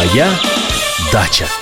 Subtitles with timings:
[0.00, 0.30] Моя
[1.12, 1.59] дача.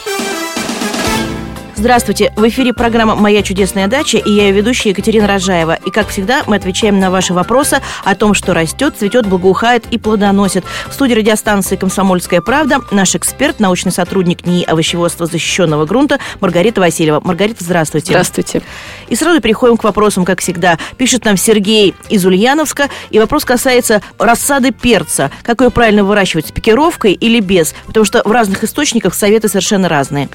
[1.78, 2.32] Здравствуйте!
[2.34, 5.78] В эфире программа «Моя чудесная дача» и я ее ведущая Екатерина Рожаева.
[5.86, 9.96] И, как всегда, мы отвечаем на ваши вопросы о том, что растет, цветет, благоухает и
[9.96, 10.64] плодоносит.
[10.88, 17.20] В студии радиостанции «Комсомольская правда» наш эксперт, научный сотрудник НИИ овощеводства защищенного грунта Маргарита Васильева.
[17.22, 18.08] Маргарита, здравствуйте.
[18.08, 18.62] Здравствуйте.
[19.06, 20.78] И сразу переходим к вопросам, как всегда.
[20.96, 22.88] Пишет нам Сергей из Ульяновска.
[23.10, 25.30] И вопрос касается рассады перца.
[25.44, 27.72] Как ее правильно выращивать, с пикировкой или без?
[27.86, 30.28] Потому что в разных источниках советы совершенно разные.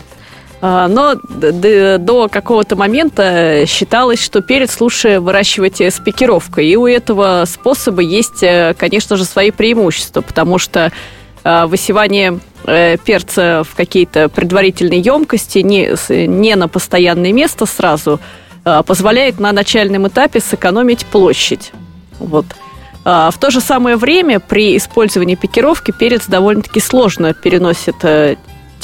[0.66, 6.67] А, но до какого-то момента считалось, что перец лучше выращивать с пикировкой.
[6.67, 10.94] И у этого способа есть, э, конечно же, свои преимущества, потому что
[11.44, 18.22] э, высевание э, перца в какие-то предварительные емкости не, не на постоянное место сразу
[18.64, 21.73] позволяет на начальном этапе сэкономить площадь.
[22.20, 22.45] Вот.
[23.03, 27.95] А в то же самое время при использовании пикировки перец довольно-таки сложно переносит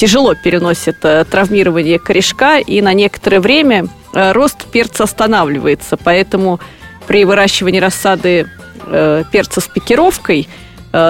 [0.00, 5.98] тяжело переносит э, травмирование корешка, и на некоторое время э, рост перца останавливается.
[5.98, 6.58] Поэтому
[7.06, 8.48] при выращивании рассады
[8.86, 10.48] э, перца с пикировкой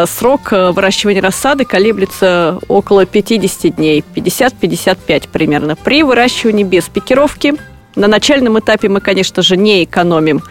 [0.08, 5.75] срок выращивания рассады колеблется около 50 дней, 50-55 примерно.
[5.75, 7.54] При выращивании без пикировки
[7.97, 10.42] на начальном этапе мы, конечно же, не экономим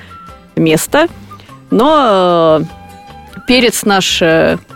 [0.55, 1.09] место,
[1.69, 2.63] но
[3.49, 4.21] перец наш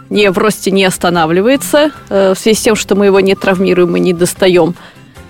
[0.09, 3.95] не, в росте не останавливается э, в связи с тем, что мы его не травмируем
[3.95, 4.73] и не достаем.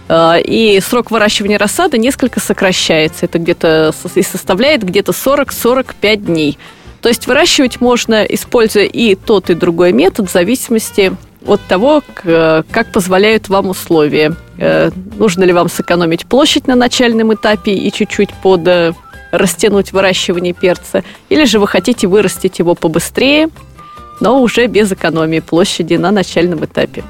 [0.07, 3.25] Э, и срок выращивания рассады несколько сокращается.
[3.25, 6.57] Это где-то и составляет где-то 40-45 дней.
[7.01, 11.13] То есть выращивать можно, используя и тот, и другой метод в зависимости
[11.45, 14.35] от того, как позволяют вам условия.
[14.57, 18.95] Э, нужно ли вам сэкономить площадь на начальном этапе и чуть-чуть под
[19.33, 23.49] растянуть выращивание перца, или же вы хотите вырастить его побыстрее,
[24.21, 27.03] но уже без экономии площади на начальном этапе.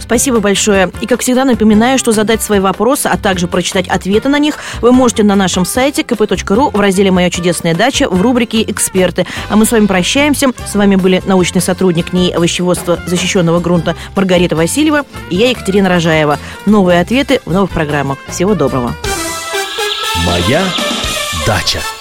[0.00, 0.90] Спасибо большое.
[1.00, 4.92] И, как всегда, напоминаю, что задать свои вопросы, а также прочитать ответы на них вы
[4.92, 9.26] можете на нашем сайте kp.ru в разделе «Моя чудесная дача» в рубрике «Эксперты».
[9.48, 10.48] А мы с вами прощаемся.
[10.66, 16.38] С вами были научный сотрудник НИИ овощеводства защищенного грунта Маргарита Васильева и я, Екатерина Рожаева.
[16.66, 18.18] Новые ответы в новых программах.
[18.28, 18.92] Всего доброго.
[20.26, 20.64] «Моя
[21.50, 21.99] дача».